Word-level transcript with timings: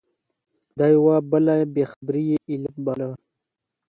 له 0.77 0.85
یوه 0.95 1.15
بله 1.31 1.55
بې 1.73 1.83
خبري 1.91 2.23
یې 2.31 2.37
علت 2.51 2.75
باله. 2.85 3.09